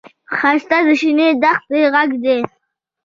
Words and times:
ښایست 0.37 0.71
د 0.87 0.89
شنې 1.01 1.27
دښتې 1.43 1.81
غږ 1.93 2.09
دی 2.23 2.39